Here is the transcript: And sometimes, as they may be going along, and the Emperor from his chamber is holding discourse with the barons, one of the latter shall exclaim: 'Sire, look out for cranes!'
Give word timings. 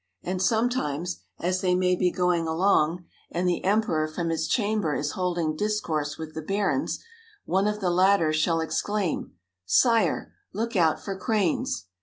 And 0.23 0.41
sometimes, 0.41 1.19
as 1.39 1.61
they 1.61 1.75
may 1.75 1.95
be 1.95 2.09
going 2.11 2.47
along, 2.47 3.05
and 3.29 3.47
the 3.47 3.63
Emperor 3.63 4.07
from 4.07 4.29
his 4.29 4.47
chamber 4.47 4.95
is 4.95 5.11
holding 5.11 5.55
discourse 5.55 6.17
with 6.17 6.33
the 6.33 6.41
barons, 6.41 7.03
one 7.45 7.67
of 7.67 7.81
the 7.81 7.91
latter 7.91 8.33
shall 8.33 8.61
exclaim: 8.61 9.33
'Sire, 9.63 10.33
look 10.53 10.75
out 10.75 10.99
for 10.99 11.15
cranes!' 11.15 11.85